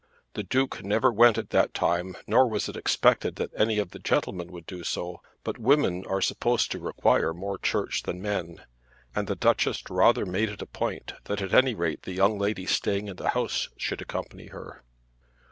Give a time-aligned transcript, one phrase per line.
[0.33, 3.99] The Duke never went at that time nor was it expected that any of the
[3.99, 8.61] gentlemen would do so; but women are supposed to require more church than men,
[9.13, 12.71] and the Duchess rather made it a point that at any rate the young ladies
[12.71, 14.83] staying in the house should accompany her.